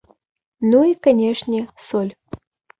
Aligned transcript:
Ну, 0.69 0.79
і, 0.93 0.95
канешне, 1.09 1.63
соль. 1.91 2.13